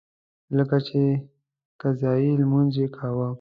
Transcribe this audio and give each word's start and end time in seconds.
لکه 0.57 0.77
چې 0.87 0.99
قضایي 1.81 2.31
لمونځ 2.41 2.73
یې 2.81 2.87
کاوه. 2.95 3.29